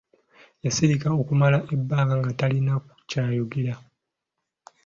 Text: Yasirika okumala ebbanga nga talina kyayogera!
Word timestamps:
Yasirika 0.65 1.07
okumala 1.21 1.57
ebbanga 1.75 2.13
nga 2.19 2.31
talina 2.39 2.73
kyayogera! 3.09 3.75